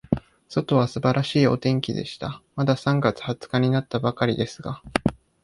[0.49, 2.41] 外は素晴らしいお天気でした。
[2.55, 4.81] まだ三月二十日になったばかりですが、